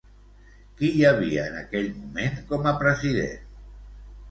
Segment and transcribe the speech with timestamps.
[0.79, 3.47] Qui hi havia, en aquell moment, com a president?